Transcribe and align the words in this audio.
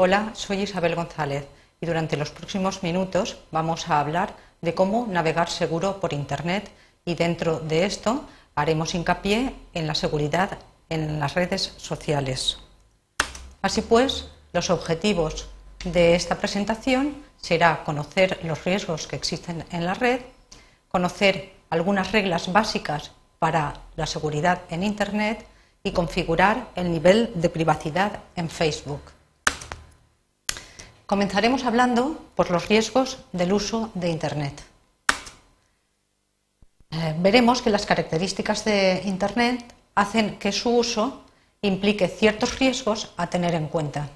Hola, 0.00 0.30
soy 0.34 0.60
Isabel 0.60 0.94
González 0.94 1.48
y 1.80 1.86
durante 1.86 2.16
los 2.16 2.30
próximos 2.30 2.84
minutos 2.84 3.38
vamos 3.50 3.90
a 3.90 3.98
hablar 3.98 4.36
de 4.60 4.72
cómo 4.72 5.08
navegar 5.10 5.50
seguro 5.50 5.98
por 5.98 6.12
Internet 6.12 6.70
y 7.04 7.16
dentro 7.16 7.58
de 7.58 7.84
esto 7.84 8.24
haremos 8.54 8.94
hincapié 8.94 9.56
en 9.74 9.88
la 9.88 9.96
seguridad 9.96 10.56
en 10.88 11.18
las 11.18 11.34
redes 11.34 11.74
sociales. 11.78 12.58
Así 13.60 13.82
pues, 13.82 14.28
los 14.52 14.70
objetivos 14.70 15.48
de 15.84 16.14
esta 16.14 16.36
presentación 16.36 17.16
será 17.36 17.82
conocer 17.82 18.38
los 18.44 18.64
riesgos 18.64 19.08
que 19.08 19.16
existen 19.16 19.64
en 19.72 19.84
la 19.84 19.94
red, 19.94 20.20
conocer 20.86 21.54
algunas 21.70 22.12
reglas 22.12 22.52
básicas 22.52 23.10
para 23.40 23.74
la 23.96 24.06
seguridad 24.06 24.60
en 24.70 24.84
Internet 24.84 25.44
y 25.82 25.90
configurar 25.90 26.68
el 26.76 26.92
nivel 26.92 27.32
de 27.34 27.48
privacidad 27.48 28.20
en 28.36 28.48
Facebook. 28.48 29.17
Comenzaremos 31.08 31.64
hablando 31.64 32.18
por 32.36 32.50
los 32.50 32.68
riesgos 32.68 33.16
del 33.32 33.54
uso 33.54 33.90
de 33.94 34.10
Internet. 34.10 34.62
Eh, 36.90 37.14
veremos 37.18 37.62
que 37.62 37.70
las 37.70 37.86
características 37.86 38.66
de 38.66 39.00
Internet 39.06 39.64
hacen 39.94 40.38
que 40.38 40.52
su 40.52 40.68
uso 40.68 41.22
implique 41.62 42.08
ciertos 42.08 42.58
riesgos 42.58 43.14
a 43.16 43.30
tener 43.30 43.54
en 43.54 43.68
cuenta. 43.68 44.10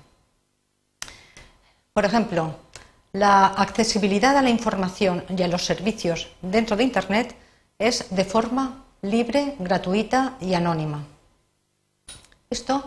Por 1.95 2.05
ejemplo, 2.05 2.56
la 3.14 3.47
accesibilidad 3.47 4.36
a 4.36 4.42
la 4.42 4.50
información 4.50 5.24
y 5.34 5.41
a 5.41 5.48
los 5.48 5.64
servicios 5.64 6.28
dentro 6.42 6.77
de 6.77 6.84
Internet 6.84 7.34
es 7.78 8.14
de 8.14 8.24
forma 8.27 8.84
libre, 9.00 9.56
gratuita 9.59 10.36
y 10.42 10.52
anónima. 10.52 11.02
Esto 12.50 12.84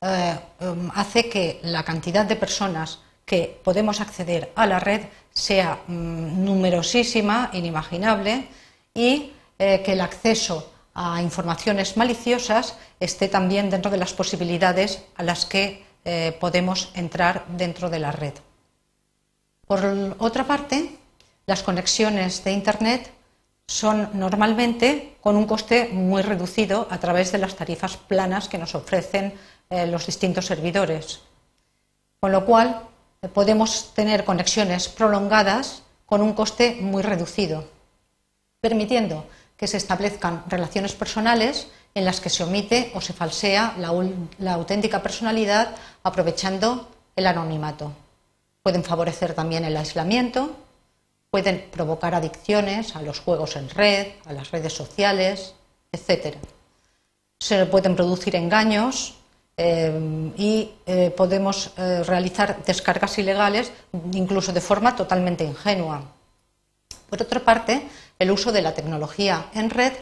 eh, 0.00 0.40
um, 0.58 0.90
hace 0.92 1.30
que 1.30 1.60
la 1.62 1.84
cantidad 1.84 2.26
de 2.26 2.34
personas 2.34 2.98
que 3.24 3.60
podemos 3.62 4.00
acceder 4.00 4.52
a 4.54 4.66
la 4.66 4.80
red 4.80 5.02
sea 5.32 5.80
mm, 5.86 6.44
numerosísima, 6.44 7.50
inimaginable, 7.52 8.48
y 8.94 9.32
eh, 9.58 9.82
que 9.84 9.92
el 9.92 10.00
acceso 10.00 10.70
a 10.94 11.20
informaciones 11.20 11.96
maliciosas 11.96 12.76
esté 13.00 13.28
también 13.28 13.68
dentro 13.68 13.90
de 13.90 13.96
las 13.96 14.12
posibilidades 14.12 15.02
a 15.16 15.24
las 15.24 15.44
que 15.44 15.84
eh, 16.04 16.36
podemos 16.38 16.90
entrar 16.94 17.44
dentro 17.48 17.90
de 17.90 17.98
la 17.98 18.12
red. 18.12 18.34
Por 19.66 19.80
otra 20.18 20.46
parte, 20.46 20.96
las 21.46 21.62
conexiones 21.62 22.44
de 22.44 22.52
Internet 22.52 23.10
son 23.66 24.10
normalmente 24.12 25.16
con 25.20 25.36
un 25.36 25.46
coste 25.46 25.88
muy 25.90 26.22
reducido 26.22 26.86
a 26.90 26.98
través 26.98 27.32
de 27.32 27.38
las 27.38 27.56
tarifas 27.56 27.96
planas 27.96 28.48
que 28.48 28.58
nos 28.58 28.74
ofrecen 28.74 29.34
eh, 29.70 29.86
los 29.86 30.06
distintos 30.06 30.46
servidores. 30.46 31.20
Con 32.20 32.32
lo 32.32 32.44
cual, 32.44 32.82
podemos 33.32 33.92
tener 33.94 34.24
conexiones 34.24 34.88
prolongadas 34.88 35.82
con 36.06 36.20
un 36.20 36.32
coste 36.32 36.78
muy 36.80 37.02
reducido, 37.02 37.64
permitiendo 38.60 39.26
que 39.56 39.66
se 39.66 39.76
establezcan 39.76 40.44
relaciones 40.48 40.92
personales 40.92 41.68
en 41.94 42.04
las 42.04 42.20
que 42.20 42.30
se 42.30 42.42
omite 42.42 42.90
o 42.94 43.00
se 43.00 43.12
falsea 43.12 43.74
la 43.78 44.52
auténtica 44.52 45.02
personalidad 45.02 45.76
aprovechando 46.02 46.88
el 47.16 47.26
anonimato. 47.26 47.92
Pueden 48.62 48.82
favorecer 48.82 49.34
también 49.34 49.64
el 49.64 49.76
aislamiento 49.76 50.56
pueden 51.34 51.68
provocar 51.72 52.14
adicciones 52.14 52.94
a 52.94 53.02
los 53.02 53.18
juegos 53.18 53.56
en 53.56 53.68
red, 53.68 54.06
a 54.24 54.32
las 54.32 54.52
redes 54.52 54.72
sociales, 54.72 55.56
etc. 55.90 56.36
Se 57.40 57.66
pueden 57.66 57.96
producir 57.96 58.36
engaños 58.36 59.16
eh, 59.56 60.32
y 60.36 60.72
eh, 60.86 61.12
podemos 61.16 61.72
eh, 61.76 62.02
realizar 62.04 62.64
descargas 62.64 63.18
ilegales 63.18 63.72
incluso 64.12 64.52
de 64.52 64.60
forma 64.60 64.96
totalmente 64.96 65.44
ingenua. 65.44 66.02
Por 67.08 67.22
otra 67.22 67.40
parte, 67.40 67.82
el 68.18 68.30
uso 68.30 68.50
de 68.50 68.62
la 68.62 68.74
tecnología 68.74 69.46
en 69.54 69.70
red 69.70 69.92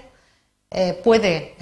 puede 1.05 1.55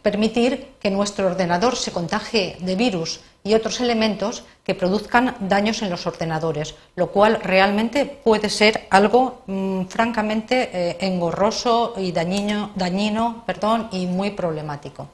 permitir 0.00 0.76
que 0.80 0.90
nuestro 0.90 1.26
ordenador 1.26 1.76
se 1.76 1.92
contagie 1.92 2.56
de 2.60 2.74
virus 2.74 3.20
y 3.46 3.54
otros 3.54 3.80
elementos 3.80 4.42
que 4.64 4.74
produzcan 4.74 5.36
daños 5.38 5.80
en 5.82 5.90
los 5.90 6.06
ordenadores, 6.06 6.74
lo 6.96 7.12
cual 7.12 7.38
realmente 7.40 8.04
puede 8.04 8.50
ser 8.50 8.88
algo 8.90 9.42
mm, 9.46 9.84
francamente 9.86 10.70
eh, 10.72 10.96
engorroso 11.00 11.94
y 11.96 12.10
dañino, 12.10 12.72
dañino 12.74 13.44
perdón, 13.46 13.88
y 13.92 14.06
muy 14.06 14.32
problemático. 14.32 15.08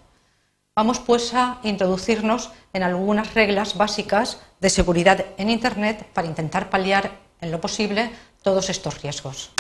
Vamos 0.75 1.01
pues 1.01 1.35
a 1.35 1.59
introducirnos 1.65 2.51
en 2.73 2.83
algunas 2.83 3.35
reglas 3.35 3.77
básicas 3.77 4.41
de 4.59 4.71
seguridad 4.71 5.23
en 5.37 5.51
Internet 5.51 6.07
para 6.15 6.27
intentar 6.27 6.71
paliar 6.71 7.11
en 7.43 7.51
lo 7.51 7.61
posible 7.61 8.11
todos 8.41 8.71
estos 8.71 9.03
riesgos. 9.03 9.51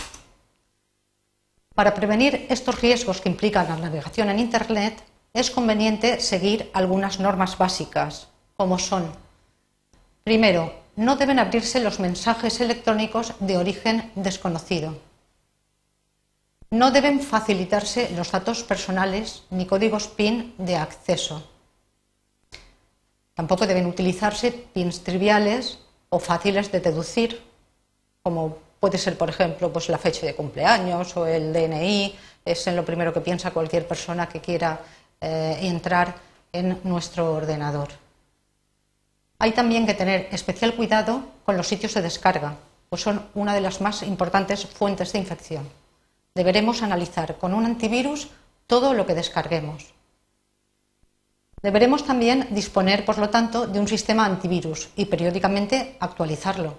Para 1.75 1.93
prevenir 1.93 2.47
estos 2.49 2.81
riesgos 2.81 3.21
que 3.21 3.28
implican 3.28 3.69
la 3.69 3.77
navegación 3.77 4.31
en 4.31 4.39
Internet, 4.39 5.03
es 5.34 5.51
conveniente 5.51 6.19
seguir 6.19 6.71
algunas 6.72 7.21
normas 7.21 7.59
básicas 7.59 8.28
como 8.56 8.78
son, 8.78 9.12
primero, 10.25 10.72
no 10.97 11.17
deben 11.17 11.39
abrirse 11.39 11.81
los 11.81 12.01
mensajes 12.01 12.61
electrónicos 12.61 13.34
de 13.41 13.59
origen 13.59 14.11
desconocido. 14.15 15.12
No 16.72 16.91
deben 16.91 17.21
facilitarse 17.21 18.09
los 18.16 18.33
datos 18.33 18.65
personales 18.65 19.44
ni 19.50 19.66
códigos 19.66 20.09
PIN 20.09 20.55
de 20.56 20.77
acceso. 20.77 21.44
Tampoco 23.34 23.66
deben 23.66 23.84
utilizarse 23.84 24.50
PINs 24.72 25.05
triviales 25.05 25.81
o 26.09 26.19
fáciles 26.19 26.72
de 26.72 26.81
deducir, 26.81 27.44
como 28.22 28.56
puede 28.81 28.97
ser, 28.97 29.19
por 29.19 29.28
ejemplo, 29.28 29.71
pues 29.71 29.91
la 29.91 29.99
fecha 29.99 30.25
de 30.25 30.34
cumpleaños 30.34 31.15
o 31.19 31.27
el 31.27 31.53
DNI. 31.53 32.16
Es 32.43 32.66
en 32.66 32.77
lo 32.77 32.87
primero 32.87 33.12
que 33.12 33.21
piensa 33.21 33.50
cualquier 33.50 33.87
persona 33.87 34.27
que 34.27 34.41
quiera 34.41 34.81
eh, 35.21 35.59
entrar 35.60 36.15
en 36.54 36.81
nuestro 36.84 37.34
ordenador. 37.34 37.89
Hay 39.39 39.53
también 39.53 39.84
que 39.84 39.93
tener 39.93 40.27
especial 40.33 40.75
cuidado 40.75 41.21
con 41.44 41.54
los 41.59 41.69
sitios 41.69 41.93
de 41.93 42.00
descarga, 42.00 42.56
pues 42.89 43.03
son 43.03 43.28
una 43.34 43.53
de 43.53 43.60
las 43.60 43.83
más 43.83 44.03
importantes 44.03 44.65
fuentes 44.65 45.12
de 45.12 45.19
infección. 45.19 45.81
Deberemos 46.34 46.82
analizar 46.82 47.37
con 47.38 47.53
un 47.53 47.66
antivirus 47.66 48.28
todo 48.66 48.94
lo 48.94 49.06
que 49.06 49.15
descarguemos. 49.15 49.93
Deberemos 51.62 52.04
también 52.04 52.48
disponer, 52.50 53.04
por 53.04 53.19
lo 53.19 53.31
tanto, 53.31 53.66
de 53.66 53.78
un 53.78 53.87
sistema 53.87 54.25
antivirus 54.25 54.88
y 54.97 55.04
periódicamente 55.04 55.97
actualizarlo. 56.00 56.76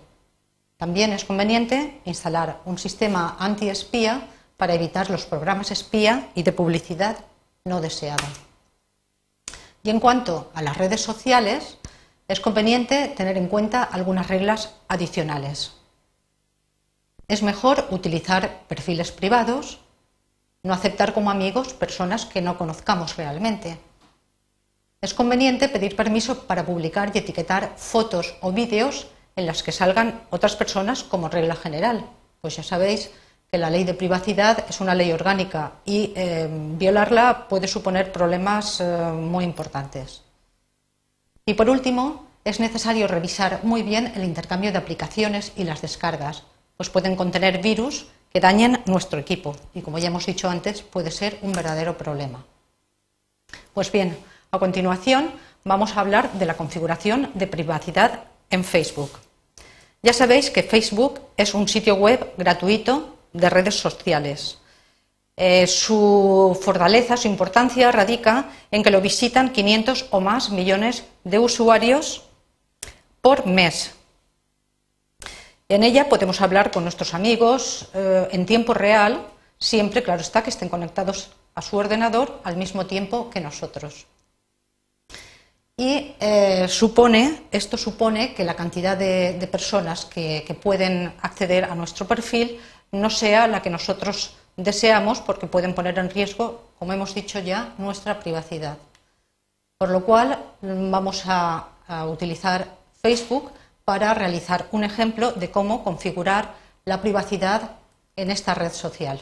También 0.77 1.13
es 1.13 1.23
conveniente 1.23 2.01
instalar 2.03 2.59
un 2.65 2.77
sistema 2.77 3.37
anti-espía 3.39 4.27
para 4.57 4.73
evitar 4.73 5.09
los 5.09 5.25
programas 5.25 5.71
espía 5.71 6.29
y 6.35 6.43
de 6.43 6.51
publicidad 6.51 7.17
no 7.63 7.79
deseada. 7.79 8.27
Y 9.83 9.89
en 9.89 9.99
cuanto 9.99 10.51
a 10.53 10.61
las 10.61 10.77
redes 10.77 11.01
sociales, 11.01 11.77
es 12.27 12.39
conveniente 12.39 13.09
tener 13.09 13.37
en 13.37 13.47
cuenta 13.47 13.83
algunas 13.83 14.27
reglas 14.27 14.73
adicionales. 14.87 15.73
Es 17.27 17.43
mejor 17.43 17.87
utilizar 17.91 18.63
perfiles 18.67 19.11
privados, 19.11 19.79
no 20.63 20.73
aceptar 20.73 21.13
como 21.13 21.31
amigos 21.31 21.73
personas 21.73 22.25
que 22.25 22.41
no 22.41 22.57
conozcamos 22.57 23.17
realmente. 23.17 23.77
Es 25.01 25.13
conveniente 25.13 25.69
pedir 25.69 25.95
permiso 25.95 26.47
para 26.47 26.65
publicar 26.65 27.11
y 27.13 27.17
etiquetar 27.17 27.73
fotos 27.77 28.35
o 28.41 28.51
vídeos 28.51 29.07
en 29.35 29.45
las 29.45 29.63
que 29.63 29.71
salgan 29.71 30.21
otras 30.29 30.55
personas 30.55 31.03
como 31.03 31.27
regla 31.27 31.55
general, 31.55 32.05
pues 32.39 32.55
ya 32.55 32.63
sabéis 32.63 33.11
que 33.51 33.57
la 33.57 33.69
ley 33.69 33.83
de 33.83 33.93
privacidad 33.93 34.65
es 34.69 34.81
una 34.81 34.95
ley 34.95 35.11
orgánica 35.11 35.73
y 35.85 36.13
eh, 36.15 36.47
violarla 36.49 37.47
puede 37.47 37.67
suponer 37.67 38.11
problemas 38.11 38.79
eh, 38.79 38.85
muy 39.13 39.43
importantes. 39.43 40.21
Y 41.45 41.53
por 41.53 41.69
último, 41.69 42.25
es 42.45 42.59
necesario 42.59 43.07
revisar 43.07 43.59
muy 43.63 43.83
bien 43.83 44.11
el 44.15 44.23
intercambio 44.23 44.71
de 44.71 44.77
aplicaciones 44.77 45.51
y 45.55 45.65
las 45.65 45.81
descargas, 45.81 46.43
pues 46.77 46.89
pueden 46.89 47.15
contener 47.15 47.61
virus 47.61 48.07
que 48.31 48.39
dañen 48.39 48.81
nuestro 48.85 49.19
equipo 49.19 49.55
y, 49.73 49.81
como 49.81 49.99
ya 49.99 50.07
hemos 50.07 50.25
dicho 50.25 50.49
antes, 50.49 50.81
puede 50.81 51.11
ser 51.11 51.37
un 51.41 51.51
verdadero 51.51 51.97
problema. 51.97 52.43
Pues 53.73 53.91
bien, 53.91 54.17
a 54.51 54.59
continuación 54.59 55.31
vamos 55.63 55.95
a 55.95 56.01
hablar 56.01 56.31
de 56.33 56.45
la 56.45 56.57
configuración 56.57 57.31
de 57.33 57.47
privacidad 57.47 58.25
en 58.49 58.63
Facebook. 58.63 59.11
Ya 60.01 60.13
sabéis 60.13 60.49
que 60.49 60.63
Facebook 60.63 61.21
es 61.37 61.53
un 61.53 61.67
sitio 61.67 61.95
web 61.95 62.33
gratuito 62.37 63.17
de 63.33 63.49
redes 63.49 63.75
sociales 63.75 64.57
eh, 65.35 65.65
su 65.65 66.57
fortaleza, 66.61 67.17
su 67.17 67.27
importancia 67.27 67.91
radica 67.91 68.51
en 68.69 68.83
que 68.83 68.91
lo 68.91 69.01
visitan 69.01 69.51
500 69.51 70.07
o 70.11 70.21
más 70.21 70.51
millones 70.51 71.05
de 71.23 71.39
usuarios 71.39 72.23
por 73.19 73.47
mes. 73.47 73.95
En 75.73 75.81
ella 75.81 76.07
podemos 76.07 76.39
hablar 76.39 76.69
con 76.69 76.83
nuestros 76.83 77.15
amigos 77.15 77.87
eh, 77.95 78.27
en 78.31 78.45
tiempo 78.45 78.75
real, 78.75 79.25
siempre, 79.57 80.03
claro 80.03 80.21
está, 80.21 80.43
que 80.43 80.51
estén 80.51 80.69
conectados 80.69 81.31
a 81.55 81.63
su 81.63 81.77
ordenador 81.77 82.41
al 82.43 82.57
mismo 82.57 82.85
tiempo 82.85 83.31
que 83.31 83.41
nosotros. 83.41 84.05
y 85.75 86.13
eh, 86.19 86.67
supone, 86.69 87.47
esto 87.49 87.75
supone 87.75 88.35
que 88.35 88.43
la 88.43 88.55
cantidad 88.55 88.95
de, 88.95 89.49
personas 89.51 90.05
que, 90.05 90.45
pueden 90.61 91.11
acceder 91.23 91.63
a 91.63 91.73
nuestro 91.73 92.05
perfil 92.05 92.59
no 92.91 93.09
sea 93.09 93.47
la 93.47 93.63
que 93.63 93.71
nosotros 93.71 94.35
deseamos 94.55 95.21
porque 95.21 95.47
pueden 95.47 95.73
poner 95.73 95.97
en 95.97 96.11
riesgo, 96.11 96.69
como 96.77 96.93
hemos 96.93 97.15
dicho 97.15 97.39
ya, 97.39 97.73
nuestra 97.79 98.19
privacidad. 98.19 98.77
Por 99.79 99.89
lo 99.89 100.05
cual 100.05 100.37
vamos 100.61 101.23
a 101.25 101.65
utilizar 102.05 102.67
Facebook 103.01 103.51
para 103.85 104.13
realizar 104.13 104.67
un 104.71 104.83
ejemplo 104.83 105.31
de 105.31 105.51
cómo 105.51 105.83
configurar 105.83 106.55
la 106.85 107.01
privacidad 107.01 107.71
en 108.15 108.31
esta 108.31 108.53
red 108.53 108.71
social. 108.71 109.21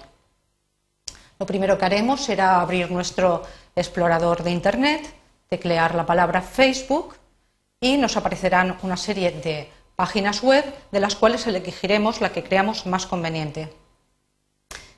Lo 1.40 1.46
primero 1.46 1.78
que 1.78 1.86
haremos 1.86 2.22
será 2.22 2.62
abrir 2.62 2.92
nuestro 2.92 3.44
explorador 3.76 4.44
de 4.44 4.52
Internet 4.52 5.22
teclear 5.52 5.96
la 5.96 6.06
palabra 6.06 6.42
Facebook 6.42 7.16
y 7.82 7.98
nos 7.98 8.16
aparecerán 8.16 8.78
una 8.84 8.96
serie 8.96 9.32
de 9.32 9.70
páginas 9.98 10.42
web 10.42 10.64
de 10.92 11.00
las 11.02 11.16
cuales 11.16 11.46
elegiremos 11.46 12.22
la 12.22 12.32
que 12.32 12.42
creamos 12.42 12.86
más 12.86 13.06
conveniente. 13.06 13.68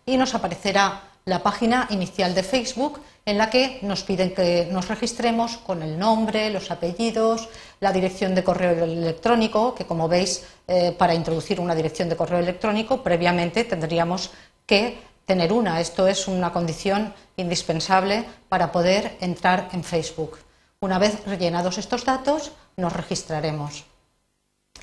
Y 0.05 0.15
nos 0.15 0.35
aparecerá 0.35 1.01
la 1.25 1.41
página 1.41 1.87
inicial 1.89 2.35
de 2.35 2.43
Facebook 2.43 3.01
en 3.25 3.37
la 3.37 3.49
que 3.49 3.79
nos 3.81 4.03
piden 4.03 4.33
que 4.33 4.67
nos 4.71 4.89
registremos 4.89 5.57
con 5.57 5.81
el 5.81 5.97
nombre, 5.97 6.49
los 6.49 6.71
apellidos, 6.71 7.47
la 7.79 7.93
dirección 7.93 8.35
de 8.35 8.43
correo 8.43 8.83
electrónico, 8.83 9.73
que 9.75 9.85
como 9.85 10.09
veis, 10.09 10.43
eh, 10.67 10.91
para 10.91 11.13
introducir 11.13 11.59
una 11.59 11.75
dirección 11.75 12.09
de 12.09 12.17
correo 12.17 12.39
electrónico, 12.39 13.01
previamente 13.01 13.63
tendríamos 13.63 14.31
que 14.65 14.97
tener 15.25 15.53
una. 15.53 15.79
Esto 15.79 16.07
es 16.07 16.27
una 16.27 16.51
condición 16.51 17.13
indispensable 17.37 18.25
para 18.49 18.71
poder 18.71 19.17
entrar 19.21 19.69
en 19.71 19.83
Facebook. 19.83 20.39
Una 20.81 20.99
vez 20.99 21.25
rellenados 21.25 21.77
estos 21.77 22.03
datos, 22.03 22.51
nos 22.75 22.91
registraremos 22.91 23.85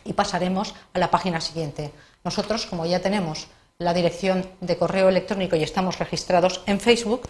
y 0.04 0.14
pasaremos 0.14 0.74
a 0.94 0.98
la 0.98 1.10
página 1.10 1.42
siguiente. 1.42 1.92
Nosotros, 2.24 2.64
como 2.64 2.86
ya 2.86 3.00
tenemos 3.00 3.48
la 3.80 3.94
dirección 3.94 4.46
de 4.60 4.76
correo 4.76 5.08
electrónico 5.08 5.56
y 5.56 5.62
estamos 5.62 5.98
registrados 5.98 6.62
en 6.66 6.80
Facebook, 6.80 7.22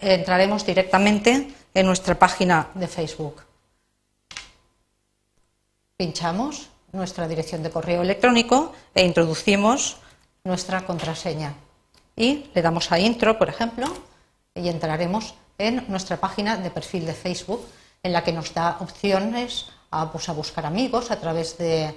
entraremos 0.00 0.64
directamente 0.64 1.52
en 1.74 1.86
nuestra 1.86 2.16
página 2.16 2.70
de 2.74 2.86
Facebook. 2.86 3.42
Pinchamos 5.96 6.70
nuestra 6.92 7.26
dirección 7.26 7.64
de 7.64 7.70
correo 7.70 8.02
electrónico 8.02 8.72
e 8.94 9.04
introducimos 9.04 9.96
nuestra 10.44 10.86
contraseña 10.86 11.54
y 12.14 12.46
le 12.54 12.62
damos 12.62 12.92
a 12.92 13.00
intro, 13.00 13.36
por 13.36 13.48
ejemplo, 13.48 13.92
y 14.54 14.68
entraremos 14.68 15.34
en 15.58 15.84
nuestra 15.88 16.18
página 16.18 16.56
de 16.56 16.70
perfil 16.70 17.06
de 17.06 17.14
Facebook, 17.14 17.66
en 18.04 18.12
la 18.12 18.22
que 18.22 18.32
nos 18.32 18.54
da 18.54 18.78
opciones 18.78 19.66
a, 19.90 20.12
pues, 20.12 20.28
buscar 20.28 20.64
amigos 20.64 21.10
a 21.10 21.18
través 21.18 21.58
de, 21.58 21.92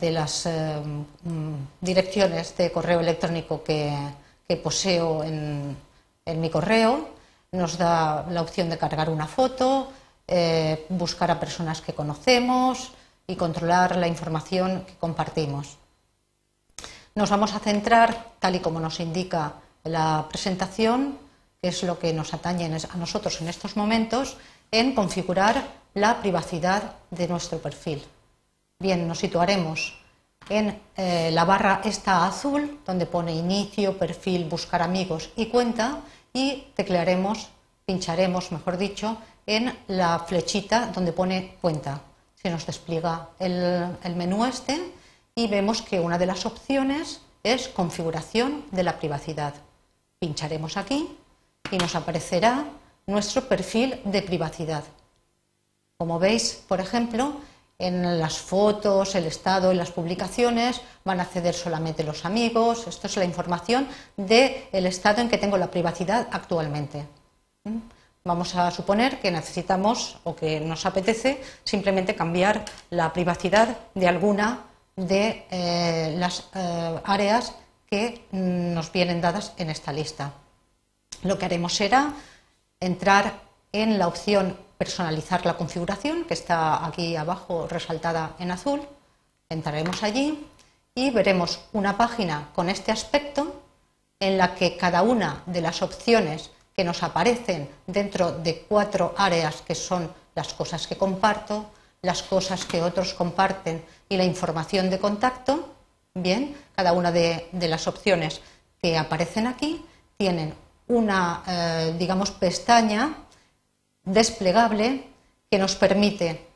las 0.00 0.46
eh, 0.46 0.80
mm, 1.24 1.54
direcciones 1.80 2.56
de 2.56 2.70
correo 2.72 3.00
electrónico 3.00 3.62
que, 3.62 3.96
poseo 4.62 5.24
en, 5.24 5.76
mi 6.26 6.50
correo. 6.50 7.08
Nos 7.52 7.78
da 7.78 8.26
la 8.30 8.42
opción 8.42 8.68
de 8.68 8.78
cargar 8.78 9.08
una 9.10 9.26
foto, 9.26 9.90
eh, 10.26 10.86
buscar 10.88 11.30
a 11.30 11.40
personas 11.40 11.80
que 11.80 11.94
conocemos 11.94 12.92
y 13.26 13.36
controlar 13.36 13.96
la 13.96 14.08
información 14.08 14.84
que 14.86 14.94
compartimos. 14.94 15.78
Nos 17.14 17.30
vamos 17.30 17.54
a 17.54 17.60
centrar, 17.60 18.32
tal 18.38 18.56
y 18.56 18.60
como 18.60 18.80
nos 18.80 19.00
indica 19.00 19.54
la 19.84 20.26
presentación, 20.28 21.18
que 21.62 21.68
es 21.68 21.82
lo 21.82 21.98
que 21.98 22.12
nos 22.12 22.34
atañe 22.34 22.66
a 22.66 22.96
nosotros 22.96 23.40
en 23.40 23.48
estos 23.48 23.76
momentos, 23.76 24.36
en 24.70 24.94
configurar 24.94 25.66
la 25.94 26.20
privacidad 26.20 26.92
de 27.10 27.28
nuestro 27.28 27.58
perfil. 27.58 28.04
Bien, 28.78 29.08
nos 29.08 29.18
situaremos 29.18 29.94
en 30.50 30.78
eh, 30.96 31.30
la 31.32 31.46
barra 31.46 31.80
esta 31.82 32.26
azul, 32.26 32.80
donde 32.84 33.06
pone 33.06 33.34
inicio, 33.34 33.96
perfil, 33.96 34.44
buscar 34.44 34.82
amigos 34.82 35.30
y 35.34 35.46
cuenta, 35.46 36.00
y 36.34 36.66
teclearemos, 36.74 37.48
pincharemos, 37.86 38.52
mejor 38.52 38.76
dicho, 38.76 39.16
en 39.46 39.74
la 39.88 40.18
flechita 40.18 40.92
donde 40.94 41.12
pone 41.12 41.56
cuenta. 41.62 42.02
Se 42.34 42.50
nos 42.50 42.66
despliega 42.66 43.30
el 43.38 44.14
menú 44.14 44.44
este 44.44 44.92
y 45.34 45.48
vemos 45.48 45.80
que 45.80 45.98
una 45.98 46.18
de 46.18 46.26
las 46.26 46.44
opciones 46.44 47.22
es 47.42 47.68
configuración 47.68 48.66
de 48.72 48.82
la 48.82 48.98
privacidad. 48.98 49.54
Pincharemos 50.18 50.76
aquí 50.76 51.16
y 51.70 51.78
nos 51.78 51.94
aparecerá 51.94 52.66
nuestro 53.06 53.48
perfil 53.48 54.00
de 54.04 54.20
privacidad. 54.20 54.84
Como 55.96 56.18
veis, 56.18 56.62
por 56.68 56.80
ejemplo, 56.80 57.40
en 57.78 58.18
las 58.18 58.38
fotos, 58.38 59.14
el 59.14 59.26
estado 59.26 59.72
y 59.72 59.76
las 59.76 59.90
publicaciones 59.90 60.80
van 61.04 61.20
a 61.20 61.24
acceder 61.24 61.54
solamente 61.54 62.04
los 62.04 62.24
amigos. 62.24 62.86
Esto 62.86 63.06
es 63.06 63.16
la 63.16 63.24
información 63.24 63.88
del 64.16 64.86
estado 64.86 65.20
en 65.20 65.28
que 65.28 65.38
tengo 65.38 65.58
la 65.58 65.70
privacidad 65.70 66.28
actualmente. 66.32 67.06
¿Mm? 67.64 67.78
Vamos 68.24 68.56
a 68.56 68.70
suponer 68.70 69.20
que 69.20 69.30
necesitamos 69.30 70.18
o 70.24 70.34
que 70.34 70.58
nos 70.58 70.84
apetece 70.84 71.40
simplemente 71.62 72.16
cambiar 72.16 72.64
la 72.90 73.12
privacidad 73.12 73.76
de 73.94 74.08
alguna 74.08 74.64
de 74.96 75.46
eh, 75.50 76.14
las 76.18 76.48
eh, 76.54 77.00
áreas 77.04 77.54
que 77.88 78.26
mm, 78.32 78.74
nos 78.74 78.90
vienen 78.90 79.20
dadas 79.20 79.52
en 79.58 79.70
esta 79.70 79.92
lista. 79.92 80.32
Lo 81.22 81.38
que 81.38 81.44
haremos 81.44 81.74
será 81.74 82.14
entrar 82.80 83.40
en 83.72 83.98
la 83.98 84.08
opción 84.08 84.56
personalizar 84.78 85.44
la 85.46 85.56
configuración, 85.56 86.24
que 86.24 86.34
está 86.34 86.84
aquí 86.86 87.16
abajo 87.16 87.66
resaltada 87.68 88.34
en 88.38 88.50
azul. 88.50 88.82
Entraremos 89.48 90.02
allí 90.02 90.46
y 90.94 91.10
veremos 91.10 91.60
una 91.72 91.96
página 91.96 92.48
con 92.54 92.68
este 92.68 92.92
aspecto 92.92 93.62
en 94.18 94.38
la 94.38 94.54
que 94.54 94.76
cada 94.76 95.02
una 95.02 95.42
de 95.46 95.60
las 95.60 95.82
opciones 95.82 96.50
que 96.74 96.84
nos 96.84 97.02
aparecen 97.02 97.70
dentro 97.86 98.32
de 98.32 98.62
cuatro 98.68 99.14
áreas 99.16 99.62
que 99.62 99.74
son 99.74 100.10
las 100.34 100.52
cosas 100.54 100.86
que 100.86 100.96
comparto, 100.96 101.70
las 102.02 102.22
cosas 102.22 102.64
que 102.64 102.82
otros 102.82 103.14
comparten 103.14 103.84
y 104.08 104.16
la 104.16 104.24
información 104.24 104.90
de 104.90 104.98
contacto, 104.98 105.76
Bien, 106.18 106.56
cada 106.74 106.94
una 106.94 107.12
de, 107.12 107.46
las 107.52 107.86
opciones 107.86 108.40
que 108.80 108.96
aparecen 108.96 109.46
aquí 109.46 109.84
tienen 110.16 110.54
una, 110.88 111.42
eh, 111.46 111.94
digamos, 111.98 112.30
pestaña 112.30 113.25
desplegable 114.06 115.04
que 115.50 115.58
nos 115.58 115.76
permite 115.76 116.46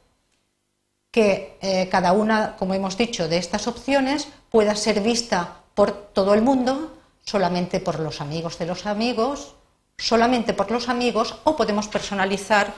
que 1.10 1.58
eh, 1.60 1.88
cada 1.90 2.12
una, 2.12 2.56
como 2.56 2.72
hemos 2.72 2.96
dicho, 2.96 3.28
de 3.28 3.36
estas 3.36 3.66
opciones 3.66 4.28
pueda 4.50 4.74
ser 4.74 5.00
vista 5.02 5.60
por 5.74 5.92
todo 5.92 6.32
el 6.32 6.40
mundo, 6.40 6.96
solamente 7.22 7.80
por 7.80 8.00
los 8.00 8.22
amigos 8.22 8.58
de 8.58 8.66
los 8.66 8.86
amigos, 8.86 9.54
solamente 9.98 10.54
por 10.54 10.70
los 10.70 10.88
amigos, 10.88 11.36
o 11.44 11.56
podemos 11.56 11.88
personalizar 11.88 12.72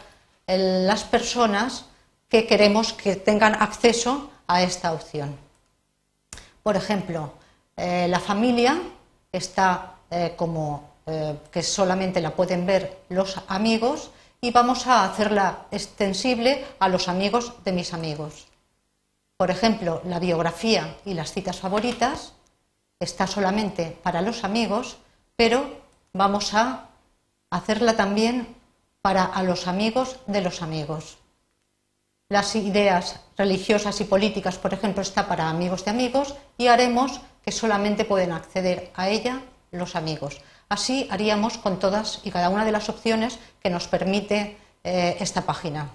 las 0.47 1.05
personas 1.05 1.85
que 2.29 2.47
queremos 2.47 2.93
que 2.93 3.17
tengan 3.17 3.55
acceso 3.55 4.31
a 4.47 4.63
esta 4.63 4.93
opción. 4.93 5.37
Por 6.63 6.77
ejemplo, 6.77 7.33
eh, 7.77 8.07
la 8.09 8.21
familia 8.21 8.81
está 9.31 9.97
eh, 10.11 10.35
como 10.37 10.91
eh, 11.07 11.37
que 11.51 11.63
solamente 11.63 12.21
la 12.21 12.35
pueden 12.35 12.65
ver 12.67 13.03
los 13.09 13.41
amigos 13.49 14.11
y 14.43 14.51
vamos 14.51 14.87
a 14.87 15.05
hacerla 15.05 15.67
extensible 15.71 16.67
a 16.79 16.91
los 16.91 17.09
amigos 17.09 17.55
de 17.65 17.73
mis 17.73 17.95
amigos. 17.95 18.49
Por 19.39 19.51
ejemplo, 19.51 20.03
la 20.05 20.19
biografía 20.19 20.95
y 21.07 21.15
las 21.15 21.33
citas 21.33 21.59
favoritas 21.59 22.35
está 23.01 23.27
solamente 23.27 23.97
para 24.03 24.21
los 24.21 24.45
amigos, 24.45 24.99
pero 25.35 25.81
vamos 26.13 26.53
a 26.53 26.89
hacerla 27.49 27.97
también 27.97 28.55
para 29.01 29.25
a 29.25 29.43
los 29.43 29.67
amigos 29.67 30.19
de 30.27 30.43
los 30.43 30.61
amigos 30.61 31.17
las 32.33 32.57
ideas 32.57 33.21
religiosas 33.37 34.01
y 34.01 34.05
políticas, 34.05 34.57
por 34.57 34.73
ejemplo, 34.73 35.03
está 35.03 35.29
para 35.29 35.51
amigos 35.51 35.85
de 35.85 35.91
amigos 35.91 36.35
y 36.57 36.67
haremos 36.67 37.21
que 37.45 37.53
solamente 37.53 38.07
pueden 38.07 38.33
acceder 38.33 38.91
a 38.95 39.11
ella 39.11 39.43
los 39.71 39.95
amigos. 39.95 40.41
Así 40.73 41.07
haríamos 41.11 41.59
con 41.59 41.79
todas 41.79 42.21
y 42.25 42.31
cada 42.31 42.49
una 42.49 42.65
de 42.65 42.73
las 42.73 42.89
opciones 42.89 43.39
que 43.63 43.69
nos 43.69 43.89
permite 43.89 44.57
eh, 44.83 45.19
esta 45.21 45.43
página. 45.43 45.91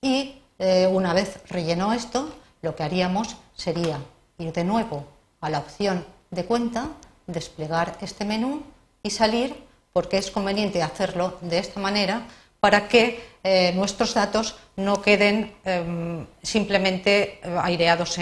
Y 0.00 0.40
eh, 0.60 0.86
una 0.86 1.12
vez 1.12 1.40
relleno 1.48 1.92
esto, 1.92 2.32
lo 2.62 2.76
que 2.76 2.84
haríamos 2.84 3.36
sería 3.56 3.98
ir 4.38 4.52
de 4.52 4.62
nuevo 4.62 5.08
a 5.40 5.50
la 5.50 5.58
opción 5.58 6.06
de 6.30 6.44
cuenta, 6.44 6.86
desplegar 7.26 7.98
este 8.00 8.24
menú 8.24 8.62
y 9.02 9.10
salir, 9.10 9.56
porque 9.92 10.18
es 10.18 10.30
conveniente 10.30 10.80
hacerlo 10.80 11.36
de 11.40 11.58
esta 11.58 11.80
manera 11.80 12.28
para 12.60 12.86
que 12.86 13.20
eh, 13.42 13.72
nuestros 13.74 14.14
datos 14.14 14.54
no 14.76 15.02
queden 15.02 15.52
em, 15.64 16.24
simplemente 16.44 17.40
aireados 17.60 18.20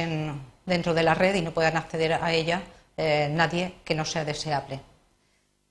dentro 0.64 0.94
de 0.94 1.02
la 1.02 1.12
red 1.12 1.34
y 1.34 1.42
no 1.42 1.52
puedan 1.52 1.76
acceder 1.76 2.14
a 2.14 2.32
ella 2.32 2.62
nadie 2.96 3.74
que 3.84 3.94
no 3.94 4.06
sea 4.06 4.24
deseable. 4.24 4.80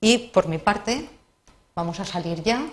Y 0.05 0.19
por 0.19 0.47
mi 0.47 0.59
parte, 0.59 1.09
vamos 1.73 1.99
a 1.99 2.05
salir 2.05 2.43
ya 2.43 2.69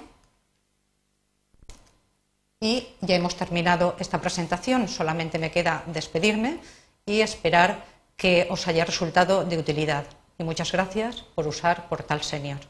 Y 2.60 2.88
ya 3.00 3.16
hemos 3.16 3.36
terminado 3.36 3.96
esta 3.98 4.20
presentación, 4.20 4.86
solamente 4.86 5.38
me 5.38 5.50
queda 5.50 5.82
despedirme 5.86 6.60
y 7.06 7.22
esperar 7.22 7.86
que 8.18 8.46
os 8.50 8.68
haya 8.68 8.84
resultado 8.84 9.46
de 9.46 9.56
utilidad. 9.56 10.04
Y 10.38 10.44
muchas 10.44 10.70
gracias 10.72 11.22
por 11.34 11.48
usar 11.48 11.88
Portal 11.88 12.22
Senior. 12.22 12.60